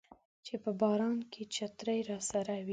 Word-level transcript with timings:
چې 0.45 0.53
په 0.63 0.71
باران 0.81 1.17
کې 1.31 1.41
چترۍ 1.55 1.99
راسره 2.09 2.55
وي 2.65 2.69